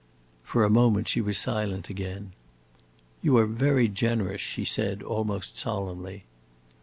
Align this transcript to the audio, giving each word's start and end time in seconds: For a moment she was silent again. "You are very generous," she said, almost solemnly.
For 0.43 0.63
a 0.63 0.69
moment 0.71 1.07
she 1.07 1.21
was 1.21 1.37
silent 1.37 1.87
again. 1.87 2.31
"You 3.21 3.37
are 3.37 3.45
very 3.45 3.87
generous," 3.87 4.41
she 4.41 4.65
said, 4.65 5.03
almost 5.03 5.59
solemnly. 5.59 6.23